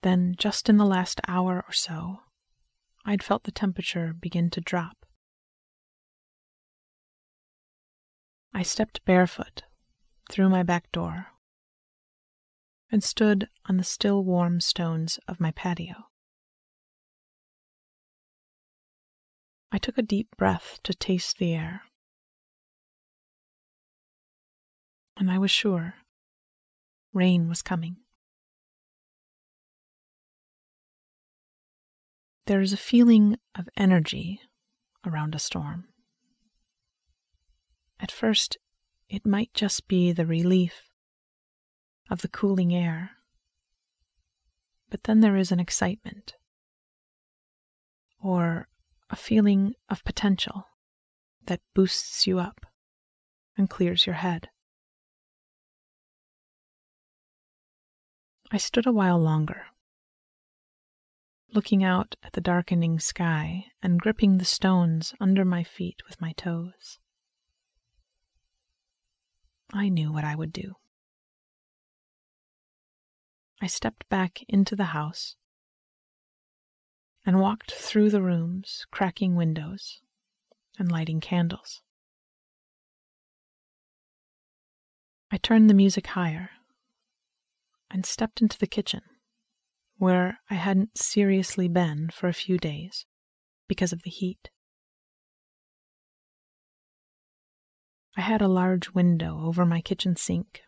Then, 0.02 0.34
just 0.38 0.68
in 0.68 0.78
the 0.78 0.86
last 0.86 1.20
hour 1.28 1.64
or 1.66 1.72
so, 1.72 2.20
I'd 3.04 3.22
felt 3.22 3.44
the 3.44 3.52
temperature 3.52 4.12
begin 4.12 4.48
to 4.50 4.60
drop. 4.60 5.01
I 8.54 8.62
stepped 8.62 9.04
barefoot 9.04 9.62
through 10.30 10.50
my 10.50 10.62
back 10.62 10.92
door 10.92 11.28
and 12.90 13.02
stood 13.02 13.48
on 13.66 13.78
the 13.78 13.84
still 13.84 14.22
warm 14.22 14.60
stones 14.60 15.18
of 15.26 15.40
my 15.40 15.50
patio. 15.52 16.08
I 19.72 19.78
took 19.78 19.96
a 19.96 20.02
deep 20.02 20.36
breath 20.36 20.80
to 20.82 20.92
taste 20.92 21.38
the 21.38 21.54
air, 21.54 21.82
and 25.16 25.30
I 25.30 25.38
was 25.38 25.50
sure 25.50 25.94
Rain 27.14 27.48
was 27.48 27.62
coming. 27.62 27.96
There 32.46 32.60
is 32.60 32.72
a 32.74 32.76
feeling 32.76 33.38
of 33.54 33.68
energy 33.76 34.40
around 35.06 35.34
a 35.34 35.38
storm. 35.38 35.91
At 38.02 38.10
first, 38.10 38.58
it 39.08 39.24
might 39.24 39.54
just 39.54 39.86
be 39.86 40.10
the 40.10 40.26
relief 40.26 40.90
of 42.10 42.20
the 42.20 42.28
cooling 42.28 42.74
air, 42.74 43.12
but 44.90 45.04
then 45.04 45.20
there 45.20 45.36
is 45.36 45.52
an 45.52 45.60
excitement 45.60 46.34
or 48.20 48.66
a 49.08 49.14
feeling 49.14 49.74
of 49.88 50.02
potential 50.02 50.66
that 51.46 51.60
boosts 51.74 52.26
you 52.26 52.40
up 52.40 52.66
and 53.56 53.70
clears 53.70 54.04
your 54.04 54.16
head. 54.16 54.50
I 58.50 58.56
stood 58.56 58.86
a 58.86 58.92
while 58.92 59.18
longer, 59.20 59.66
looking 61.54 61.84
out 61.84 62.16
at 62.24 62.32
the 62.32 62.40
darkening 62.40 62.98
sky 62.98 63.66
and 63.80 64.00
gripping 64.00 64.38
the 64.38 64.44
stones 64.44 65.14
under 65.20 65.44
my 65.44 65.62
feet 65.62 66.02
with 66.08 66.20
my 66.20 66.32
toes. 66.32 66.98
I 69.72 69.88
knew 69.88 70.12
what 70.12 70.24
I 70.24 70.34
would 70.34 70.52
do. 70.52 70.74
I 73.60 73.66
stepped 73.66 74.08
back 74.08 74.40
into 74.48 74.76
the 74.76 74.86
house 74.86 75.36
and 77.24 77.40
walked 77.40 77.72
through 77.72 78.10
the 78.10 78.22
rooms, 78.22 78.86
cracking 78.90 79.36
windows 79.36 80.00
and 80.78 80.90
lighting 80.90 81.20
candles. 81.20 81.80
I 85.30 85.38
turned 85.38 85.70
the 85.70 85.74
music 85.74 86.08
higher 86.08 86.50
and 87.90 88.04
stepped 88.04 88.42
into 88.42 88.58
the 88.58 88.66
kitchen, 88.66 89.02
where 89.96 90.40
I 90.50 90.54
hadn't 90.54 90.98
seriously 90.98 91.68
been 91.68 92.10
for 92.10 92.28
a 92.28 92.34
few 92.34 92.58
days 92.58 93.06
because 93.68 93.92
of 93.92 94.02
the 94.02 94.10
heat. 94.10 94.50
I 98.14 98.20
had 98.20 98.42
a 98.42 98.48
large 98.48 98.90
window 98.90 99.40
over 99.42 99.64
my 99.64 99.80
kitchen 99.80 100.16
sink, 100.16 100.62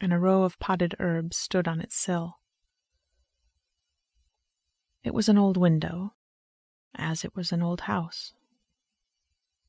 and 0.00 0.12
a 0.12 0.18
row 0.18 0.42
of 0.42 0.58
potted 0.58 0.96
herbs 0.98 1.36
stood 1.36 1.68
on 1.68 1.80
its 1.80 1.94
sill. 1.94 2.40
It 5.04 5.14
was 5.14 5.28
an 5.28 5.38
old 5.38 5.56
window, 5.56 6.14
as 6.96 7.24
it 7.24 7.36
was 7.36 7.52
an 7.52 7.62
old 7.62 7.82
house, 7.82 8.34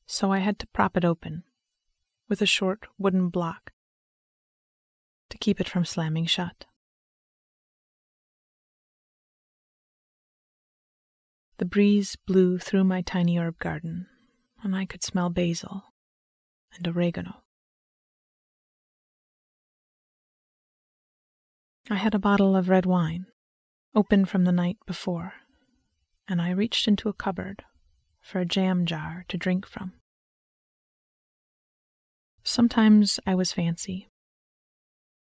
so 0.07 0.31
I 0.31 0.39
had 0.39 0.57
to 0.59 0.67
prop 0.67 0.97
it 0.97 1.05
open 1.05 1.43
with 2.27 2.41
a 2.41 2.47
short 2.47 2.88
wooden 2.97 3.29
block 3.29 3.71
to 5.29 5.38
keep 5.38 5.62
it 5.62 5.69
from 5.69 5.86
slamming 5.86 6.25
shut. 6.25 6.65
The 11.59 11.65
breeze 11.65 12.15
blew 12.15 12.57
through 12.57 12.86
my 12.86 13.03
tiny 13.03 13.38
herb 13.38 13.59
garden, 13.59 14.07
and 14.63 14.75
I 14.75 14.86
could 14.86 15.03
smell 15.03 15.29
basil 15.29 15.83
and 16.77 16.88
oregano. 16.88 17.43
I 21.89 21.96
had 21.96 22.13
a 22.13 22.19
bottle 22.19 22.55
of 22.55 22.69
red 22.69 22.86
wine, 22.86 23.27
open 23.96 24.25
from 24.25 24.43
the 24.43 24.51
night 24.51 24.77
before, 24.86 25.34
and 26.27 26.41
I 26.41 26.51
reached 26.51 26.88
into 26.88 27.10
a 27.10 27.13
cupboard 27.13 27.63
for 28.22 28.39
a 28.39 28.46
jam 28.46 28.86
jar 28.86 29.25
to 29.29 29.38
drink 29.38 29.65
from. 29.65 29.93
Sometimes 32.43 33.19
I 33.25 33.36
was 33.36 33.53
fancy 33.53 34.10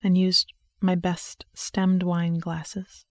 and 0.03 0.17
used 0.17 0.53
my 0.81 0.95
best 0.95 1.45
stemmed 1.55 2.03
wine 2.03 2.39
glasses. 2.39 3.05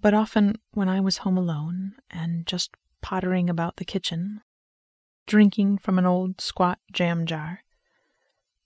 But 0.00 0.14
often, 0.14 0.56
when 0.70 0.88
I 0.88 1.00
was 1.00 1.18
home 1.18 1.36
alone 1.36 1.94
and 2.10 2.46
just 2.46 2.70
pottering 3.00 3.50
about 3.50 3.76
the 3.76 3.84
kitchen, 3.84 4.40
drinking 5.28 5.76
from 5.76 5.98
an 5.98 6.06
old 6.06 6.40
squat 6.40 6.78
jam 6.90 7.26
jar 7.26 7.62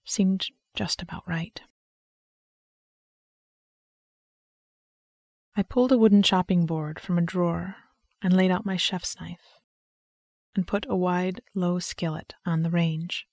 seemed 0.05 0.47
just 0.75 1.03
about 1.03 1.27
right. 1.27 1.61
I 5.57 5.65
pulled 5.65 5.91
a 5.93 5.99
wooden 5.99 6.23
chopping 6.23 6.65
board 6.65 7.01
from 7.01 7.19
a 7.19 7.23
drawer 7.23 7.77
and 8.23 8.33
laid 8.33 8.53
out 8.53 8.65
my 8.65 8.77
chef's 8.77 9.21
knife 9.21 9.59
and 10.55 10.67
put 10.67 10.87
a 10.89 10.97
wide, 10.97 11.43
low 11.55 11.81
skillet 11.81 12.35
on 12.47 12.63
the 12.63 12.71
range. 12.71 13.27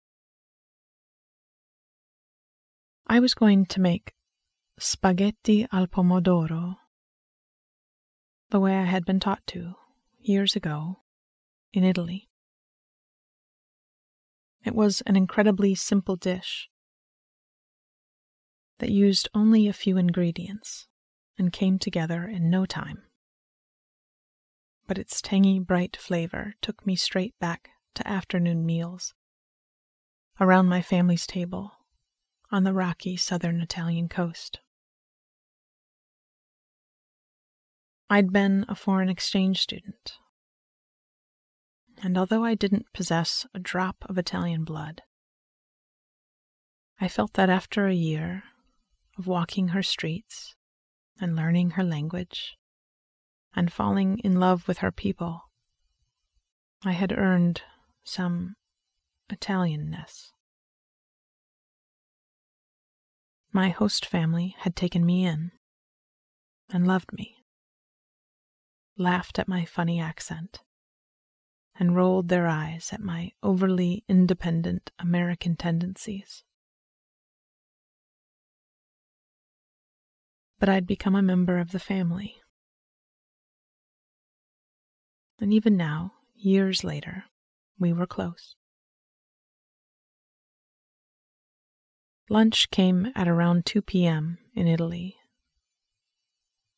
I 3.07 3.19
was 3.19 3.35
going 3.35 3.67
to 3.67 3.79
make 3.79 4.13
spaghetti 4.79 5.67
al 5.71 5.85
pomodoro 5.85 6.77
the 8.49 8.59
way 8.59 8.75
I 8.75 8.85
had 8.85 9.05
been 9.05 9.19
taught 9.19 9.45
to 9.47 9.75
years 10.17 10.55
ago 10.55 11.01
in 11.73 11.83
Italy. 11.83 12.28
It 14.63 14.75
was 14.75 15.01
an 15.01 15.15
incredibly 15.15 15.75
simple 15.75 16.15
dish 16.15 16.69
that 18.79 18.89
used 18.91 19.29
only 19.33 19.67
a 19.67 19.73
few 19.73 19.97
ingredients 19.97 20.87
and 21.37 21.53
came 21.53 21.79
together 21.79 22.25
in 22.25 22.49
no 22.49 22.65
time. 22.65 23.03
But 24.87 24.97
its 24.97 25.21
tangy, 25.21 25.59
bright 25.59 25.95
flavor 25.95 26.53
took 26.61 26.85
me 26.85 26.95
straight 26.95 27.37
back 27.39 27.69
to 27.95 28.07
afternoon 28.07 28.65
meals 28.65 29.13
around 30.39 30.67
my 30.67 30.81
family's 30.81 31.27
table 31.27 31.73
on 32.51 32.63
the 32.63 32.73
rocky 32.73 33.15
southern 33.15 33.61
Italian 33.61 34.09
coast. 34.09 34.59
I'd 38.09 38.33
been 38.33 38.65
a 38.67 38.75
foreign 38.75 39.09
exchange 39.09 39.61
student, 39.61 40.13
and 42.01 42.17
although 42.17 42.43
I 42.43 42.55
didn't 42.55 42.91
possess 42.93 43.45
a 43.53 43.59
drop 43.59 43.97
of 44.07 44.17
Italian 44.17 44.63
blood, 44.63 45.01
I 46.99 47.07
felt 47.07 47.33
that 47.33 47.49
after 47.49 47.87
a 47.87 47.93
year 47.93 48.43
of 49.17 49.27
walking 49.27 49.69
her 49.69 49.83
streets 49.83 50.55
and 51.19 51.35
learning 51.35 51.71
her 51.71 51.83
language 51.83 52.57
and 53.55 53.71
falling 53.71 54.19
in 54.19 54.39
love 54.39 54.67
with 54.67 54.79
her 54.79 54.91
people, 54.91 55.49
I 56.83 56.93
had 56.93 57.11
earned 57.11 57.61
some 58.03 58.55
Italianness. 59.29 60.31
My 63.51 63.69
host 63.69 64.05
family 64.05 64.55
had 64.59 64.75
taken 64.75 65.05
me 65.05 65.25
in 65.25 65.51
and 66.69 66.87
loved 66.87 67.11
me, 67.11 67.43
laughed 68.97 69.39
at 69.39 69.47
my 69.47 69.65
funny 69.65 69.99
accent, 69.99 70.61
and 71.79 71.95
rolled 71.95 72.27
their 72.27 72.45
eyes 72.45 72.89
at 72.91 73.01
my 73.01 73.31
overly 73.41 74.03
independent 74.09 74.91
American 74.99 75.55
tendencies. 75.55 76.43
But 80.59 80.67
I'd 80.67 80.85
become 80.85 81.15
a 81.15 81.21
member 81.21 81.57
of 81.57 81.71
the 81.71 81.79
family. 81.79 82.35
And 85.39 85.53
even 85.53 85.77
now, 85.77 86.15
years 86.35 86.83
later, 86.83 87.23
we 87.79 87.93
were 87.93 88.05
close. 88.05 88.57
Lunch 92.29 92.69
came 92.69 93.11
at 93.15 93.29
around 93.29 93.65
2 93.65 93.81
p.m. 93.81 94.37
in 94.53 94.67
Italy, 94.67 95.15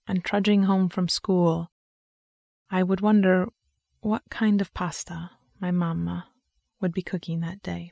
and 0.07 0.23
trudging 0.23 0.63
home 0.63 0.87
from 0.87 1.09
school, 1.09 1.71
I 2.69 2.83
would 2.83 3.01
wonder 3.01 3.47
what 4.01 4.23
kind 4.29 4.61
of 4.61 4.73
pasta 4.73 5.31
my 5.59 5.71
mamma 5.71 6.27
would 6.79 6.93
be 6.93 7.01
cooking 7.01 7.39
that 7.39 7.61
day. 7.61 7.91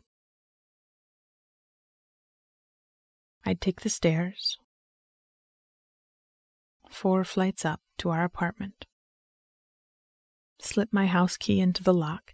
I'd 3.45 3.61
take 3.61 3.81
the 3.81 3.89
stairs, 3.89 4.57
four 6.89 7.23
flights 7.23 7.63
up 7.63 7.81
to 7.99 8.09
our 8.09 8.23
apartment, 8.23 8.85
slip 10.59 10.89
my 10.91 11.07
house 11.07 11.37
key 11.37 11.59
into 11.61 11.83
the 11.83 11.93
lock, 11.93 12.33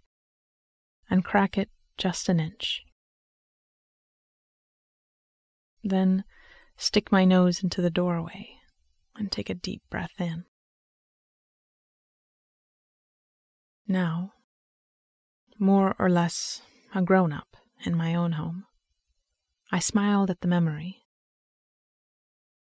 and 1.08 1.24
crack 1.24 1.56
it 1.56 1.70
just 1.96 2.28
an 2.28 2.40
inch 2.40 2.86
then 5.90 6.24
stick 6.76 7.10
my 7.10 7.24
nose 7.24 7.62
into 7.62 7.80
the 7.80 7.90
doorway 7.90 8.50
and 9.16 9.30
take 9.30 9.48
a 9.48 9.54
deep 9.54 9.82
breath 9.90 10.20
in. 10.20 10.44
Now, 13.88 14.32
more 15.58 15.94
or 15.98 16.10
less 16.10 16.62
a 16.94 17.02
grown 17.02 17.32
up 17.32 17.56
in 17.84 17.96
my 17.96 18.14
own 18.14 18.32
home, 18.32 18.66
I 19.70 19.78
smiled 19.78 20.28
at 20.28 20.40
the 20.40 20.48
memory 20.48 21.04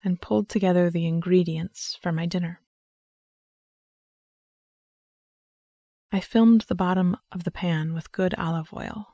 and 0.03 0.21
pulled 0.21 0.49
together 0.49 0.89
the 0.89 1.07
ingredients 1.07 1.99
for 2.01 2.13
my 2.13 2.25
dinner. 2.25 2.61
I 6.11 6.21
filmed 6.21 6.63
the 6.63 6.75
bottom 6.75 7.17
of 7.31 7.45
the 7.45 7.51
pan 7.51 7.93
with 7.95 8.13
good 8.13 8.35
olive 8.35 8.73
oil 8.73 9.09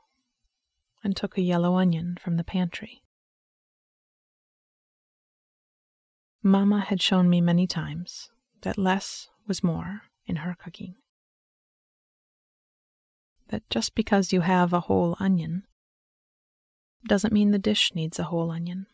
and 1.03 1.15
took 1.15 1.37
a 1.37 1.41
yellow 1.41 1.75
onion 1.75 2.17
from 2.21 2.37
the 2.37 2.43
pantry. 2.43 3.03
Mamma 6.41 6.79
had 6.79 7.01
shown 7.01 7.29
me 7.29 7.41
many 7.41 7.67
times 7.67 8.29
that 8.61 8.77
less 8.77 9.29
was 9.47 9.63
more 9.63 10.03
in 10.25 10.37
her 10.37 10.55
cooking. 10.57 10.95
That 13.49 13.67
just 13.69 13.95
because 13.95 14.31
you 14.31 14.41
have 14.41 14.73
a 14.73 14.81
whole 14.81 15.15
onion 15.19 15.63
doesn't 17.05 17.33
mean 17.33 17.51
the 17.51 17.59
dish 17.59 17.93
needs 17.95 18.19
a 18.19 18.25
whole 18.25 18.51
onion. 18.51 18.85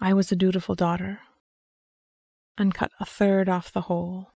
I 0.00 0.12
was 0.12 0.30
a 0.30 0.36
dutiful 0.36 0.74
daughter 0.74 1.20
and 2.58 2.74
cut 2.74 2.92
a 3.00 3.06
third 3.06 3.48
off 3.48 3.72
the 3.72 3.82
whole 3.82 4.32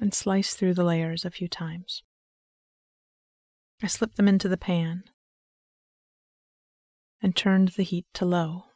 and 0.00 0.14
sliced 0.14 0.58
through 0.58 0.74
the 0.74 0.84
layers 0.84 1.24
a 1.24 1.30
few 1.30 1.48
times. 1.48 2.02
I 3.82 3.88
slipped 3.88 4.16
them 4.16 4.28
into 4.28 4.48
the 4.48 4.56
pan 4.56 5.04
and 7.20 7.36
turned 7.36 7.68
the 7.68 7.82
heat 7.82 8.06
to 8.14 8.24
low. 8.24 8.67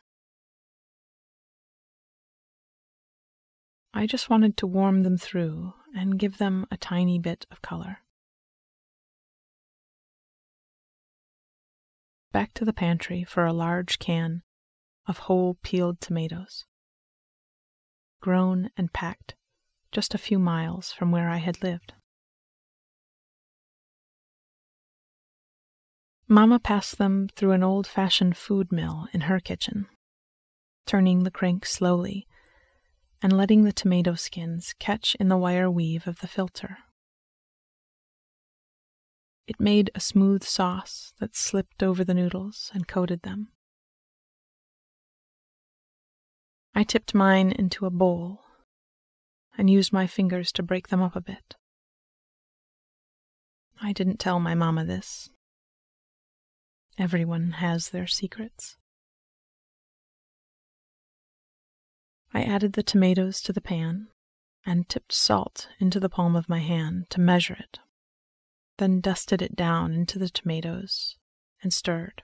I 3.94 4.06
just 4.06 4.30
wanted 4.30 4.56
to 4.56 4.66
warm 4.66 5.02
them 5.02 5.18
through 5.18 5.74
and 5.94 6.18
give 6.18 6.38
them 6.38 6.66
a 6.70 6.76
tiny 6.76 7.18
bit 7.18 7.46
of 7.50 7.60
color. 7.60 7.98
Back 12.32 12.54
to 12.54 12.64
the 12.64 12.72
pantry 12.72 13.22
for 13.22 13.44
a 13.44 13.52
large 13.52 13.98
can 13.98 14.42
of 15.06 15.18
whole 15.18 15.58
peeled 15.62 16.00
tomatoes, 16.00 16.64
grown 18.20 18.70
and 18.76 18.92
packed 18.92 19.34
just 19.90 20.14
a 20.14 20.18
few 20.18 20.38
miles 20.38 20.92
from 20.92 21.10
where 21.10 21.28
I 21.28 21.36
had 21.36 21.62
lived. 21.62 21.92
Mamma 26.26 26.58
passed 26.58 26.96
them 26.96 27.28
through 27.36 27.50
an 27.50 27.62
old 27.62 27.86
fashioned 27.86 28.38
food 28.38 28.72
mill 28.72 29.06
in 29.12 29.22
her 29.22 29.38
kitchen, 29.38 29.86
turning 30.86 31.24
the 31.24 31.30
crank 31.30 31.66
slowly 31.66 32.26
and 33.22 33.36
letting 33.36 33.64
the 33.64 33.72
tomato 33.72 34.14
skins 34.14 34.74
catch 34.78 35.14
in 35.16 35.28
the 35.28 35.36
wire 35.36 35.70
weave 35.70 36.06
of 36.06 36.18
the 36.20 36.26
filter. 36.26 36.78
It 39.46 39.60
made 39.60 39.90
a 39.94 40.00
smooth 40.00 40.42
sauce 40.42 41.12
that 41.20 41.36
slipped 41.36 41.82
over 41.82 42.04
the 42.04 42.14
noodles 42.14 42.70
and 42.74 42.88
coated 42.88 43.22
them. 43.22 43.48
I 46.74 46.84
tipped 46.84 47.14
mine 47.14 47.52
into 47.52 47.86
a 47.86 47.90
bowl 47.90 48.44
and 49.56 49.68
used 49.68 49.92
my 49.92 50.06
fingers 50.06 50.50
to 50.52 50.62
break 50.62 50.88
them 50.88 51.02
up 51.02 51.14
a 51.14 51.20
bit. 51.20 51.56
I 53.80 53.92
didn't 53.92 54.18
tell 54.18 54.40
my 54.40 54.54
mamma 54.54 54.84
this, 54.84 55.28
Everyone 56.98 57.52
has 57.52 57.88
their 57.88 58.06
secrets. 58.06 58.76
I 62.34 62.42
added 62.42 62.72
the 62.72 62.82
tomatoes 62.82 63.40
to 63.42 63.52
the 63.52 63.60
pan 63.60 64.08
and 64.64 64.88
tipped 64.88 65.12
salt 65.12 65.68
into 65.78 66.00
the 66.00 66.08
palm 66.08 66.34
of 66.34 66.48
my 66.48 66.60
hand 66.60 67.10
to 67.10 67.20
measure 67.20 67.54
it. 67.54 67.80
then 68.78 69.00
dusted 69.00 69.42
it 69.42 69.54
down 69.54 69.92
into 69.92 70.18
the 70.18 70.28
tomatoes 70.30 71.16
and 71.62 71.72
stirred. 71.72 72.22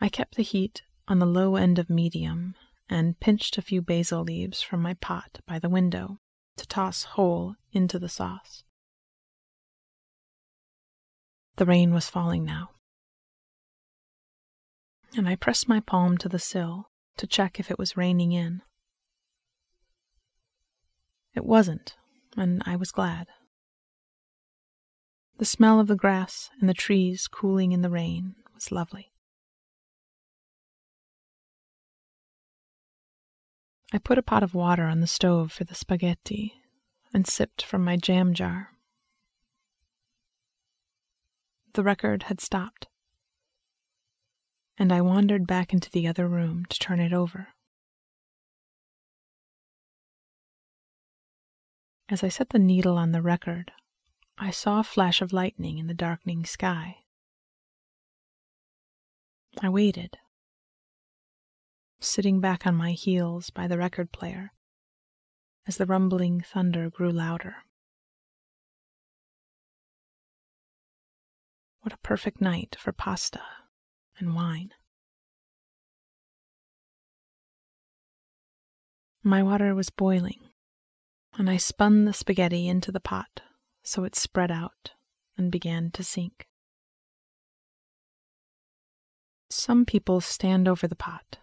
I 0.00 0.08
kept 0.08 0.34
the 0.34 0.42
heat 0.42 0.82
on 1.06 1.18
the 1.18 1.26
low 1.26 1.56
end 1.56 1.78
of 1.78 1.90
medium 1.90 2.54
and 2.88 3.20
pinched 3.20 3.58
a 3.58 3.62
few 3.62 3.82
basil 3.82 4.22
leaves 4.22 4.62
from 4.62 4.80
my 4.82 4.94
pot 4.94 5.40
by 5.46 5.58
the 5.58 5.68
window 5.68 6.18
to 6.56 6.66
toss 6.66 7.04
whole 7.04 7.56
into 7.72 7.98
the 7.98 8.08
sauce. 8.08 8.64
The 11.56 11.66
rain 11.66 11.92
was 11.92 12.08
falling 12.08 12.44
now, 12.44 12.70
and 15.16 15.28
I 15.28 15.36
pressed 15.36 15.68
my 15.68 15.80
palm 15.80 16.16
to 16.18 16.28
the 16.28 16.38
sill 16.38 16.90
to 17.16 17.26
check 17.26 17.60
if 17.60 17.70
it 17.70 17.78
was 17.78 17.96
raining 17.96 18.32
in. 18.32 18.62
It 21.34 21.44
wasn't, 21.44 21.96
and 22.36 22.62
I 22.66 22.76
was 22.76 22.92
glad. 22.92 23.28
The 25.38 25.44
smell 25.44 25.80
of 25.80 25.88
the 25.88 25.96
grass 25.96 26.50
and 26.60 26.68
the 26.68 26.74
trees 26.74 27.26
cooling 27.26 27.72
in 27.72 27.82
the 27.82 27.90
rain 27.90 28.36
was 28.54 28.70
lovely. 28.70 29.12
I 33.92 33.98
put 33.98 34.18
a 34.18 34.22
pot 34.22 34.42
of 34.42 34.54
water 34.54 34.84
on 34.84 35.00
the 35.00 35.06
stove 35.06 35.52
for 35.52 35.64
the 35.64 35.74
spaghetti 35.74 36.54
and 37.12 37.26
sipped 37.26 37.62
from 37.62 37.84
my 37.84 37.96
jam 37.96 38.32
jar. 38.32 38.70
The 41.74 41.82
record 41.82 42.24
had 42.24 42.40
stopped, 42.40 42.86
and 44.78 44.92
I 44.92 45.00
wandered 45.00 45.46
back 45.46 45.72
into 45.72 45.90
the 45.90 46.06
other 46.08 46.26
room 46.26 46.64
to 46.66 46.78
turn 46.78 47.00
it 47.00 47.12
over. 47.12 47.48
As 52.08 52.22
I 52.22 52.28
set 52.28 52.50
the 52.50 52.58
needle 52.58 52.98
on 52.98 53.12
the 53.12 53.22
record, 53.22 53.72
I 54.36 54.50
saw 54.50 54.80
a 54.80 54.84
flash 54.84 55.22
of 55.22 55.32
lightning 55.32 55.78
in 55.78 55.86
the 55.86 55.94
darkening 55.94 56.44
sky. 56.44 56.98
I 59.60 59.68
waited 59.68 60.18
sitting 62.00 62.40
back 62.40 62.66
on 62.66 62.74
my 62.74 62.92
heels 62.92 63.50
by 63.50 63.68
the 63.68 63.78
record 63.78 64.10
player 64.12 64.52
as 65.66 65.76
the 65.76 65.86
rumbling 65.86 66.40
thunder 66.40 66.90
grew 66.90 67.10
louder. 67.10 67.56
What 71.82 71.92
a 71.92 71.98
perfect 71.98 72.40
night 72.40 72.76
for 72.78 72.92
pasta 72.92 73.40
and 74.22 74.34
wine. 74.34 74.70
My 79.24 79.42
water 79.42 79.74
was 79.74 79.90
boiling, 79.90 80.48
and 81.34 81.50
I 81.50 81.56
spun 81.56 82.04
the 82.04 82.12
spaghetti 82.12 82.68
into 82.68 82.92
the 82.92 83.00
pot 83.00 83.40
so 83.82 84.04
it 84.04 84.14
spread 84.14 84.50
out 84.50 84.92
and 85.36 85.50
began 85.50 85.90
to 85.90 86.04
sink. 86.04 86.46
Some 89.50 89.84
people 89.84 90.20
stand 90.20 90.68
over 90.68 90.86
the 90.86 90.96
pot 90.96 91.38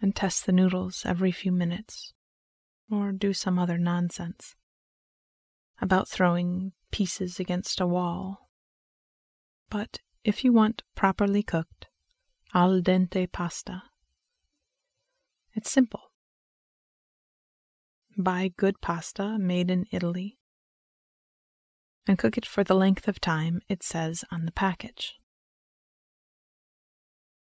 and 0.00 0.16
test 0.16 0.46
the 0.46 0.52
noodles 0.52 1.04
every 1.04 1.30
few 1.30 1.52
minutes, 1.52 2.14
or 2.90 3.12
do 3.12 3.34
some 3.34 3.58
other 3.58 3.76
nonsense 3.76 4.56
about 5.82 6.08
throwing 6.08 6.72
pieces 6.90 7.38
against 7.38 7.80
a 7.80 7.86
wall. 7.86 8.48
But 9.68 9.98
if 10.24 10.44
you 10.44 10.52
want 10.52 10.82
properly 10.94 11.42
cooked, 11.42 11.88
al 12.54 12.80
dente 12.80 13.30
pasta, 13.30 13.82
it's 15.54 15.70
simple. 15.70 16.10
Buy 18.16 18.50
good 18.56 18.80
pasta 18.80 19.38
made 19.38 19.70
in 19.70 19.86
Italy 19.90 20.38
and 22.06 22.18
cook 22.18 22.36
it 22.36 22.46
for 22.46 22.64
the 22.64 22.74
length 22.74 23.08
of 23.08 23.20
time 23.20 23.60
it 23.68 23.82
says 23.82 24.24
on 24.30 24.44
the 24.44 24.52
package. 24.52 25.14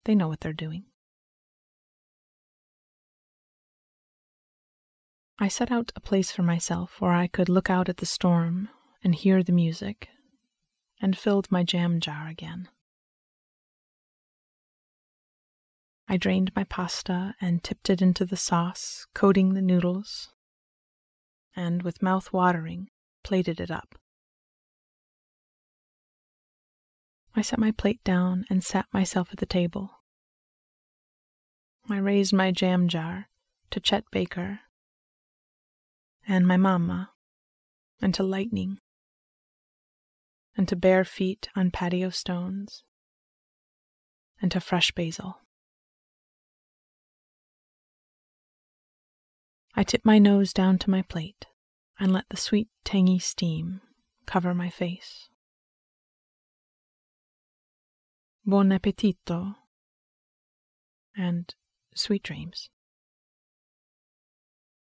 They 0.04 0.14
know 0.14 0.28
what 0.28 0.40
they're 0.40 0.52
doing. 0.52 0.85
I 5.38 5.48
set 5.48 5.70
out 5.70 5.92
a 5.94 6.00
place 6.00 6.32
for 6.32 6.42
myself 6.42 7.00
where 7.00 7.12
I 7.12 7.26
could 7.26 7.50
look 7.50 7.68
out 7.68 7.88
at 7.88 7.98
the 7.98 8.06
storm 8.06 8.70
and 9.04 9.14
hear 9.14 9.42
the 9.42 9.52
music, 9.52 10.09
and 11.00 11.16
filled 11.16 11.52
my 11.52 11.62
jam 11.62 12.00
jar 12.00 12.26
again. 12.28 12.68
I 16.08 16.16
drained 16.16 16.54
my 16.54 16.64
pasta 16.64 17.34
and 17.40 17.62
tipped 17.64 17.90
it 17.90 18.00
into 18.00 18.24
the 18.24 18.36
sauce, 18.36 19.06
coating 19.12 19.54
the 19.54 19.62
noodles, 19.62 20.32
and 21.56 21.82
with 21.82 22.02
mouth 22.02 22.32
watering, 22.32 22.90
plated 23.24 23.60
it 23.60 23.70
up. 23.70 23.96
I 27.34 27.42
set 27.42 27.58
my 27.58 27.72
plate 27.72 28.02
down 28.04 28.46
and 28.48 28.62
sat 28.62 28.86
myself 28.92 29.28
at 29.32 29.38
the 29.38 29.46
table. 29.46 29.90
I 31.88 31.98
raised 31.98 32.32
my 32.32 32.50
jam 32.52 32.88
jar 32.88 33.28
to 33.70 33.80
Chet 33.80 34.04
Baker 34.10 34.60
and 36.26 36.46
my 36.46 36.56
mamma, 36.56 37.12
and 38.00 38.12
to 38.14 38.22
lightning, 38.22 38.78
and 40.56 40.66
to 40.68 40.74
bare 40.74 41.04
feet 41.04 41.48
on 41.54 41.70
patio 41.70 42.10
stones, 42.10 42.82
and 44.40 44.50
to 44.50 44.60
fresh 44.60 44.90
basil. 44.92 45.40
I 49.78 49.84
tip 49.84 50.06
my 50.06 50.18
nose 50.18 50.54
down 50.54 50.78
to 50.78 50.90
my 50.90 51.02
plate 51.02 51.44
and 52.00 52.10
let 52.10 52.24
the 52.30 52.36
sweet, 52.38 52.68
tangy 52.82 53.18
steam 53.18 53.82
cover 54.24 54.54
my 54.54 54.70
face. 54.70 55.28
Buon 58.46 58.70
appetito 58.70 59.56
and 61.14 61.54
sweet 61.94 62.22
dreams. 62.22 62.70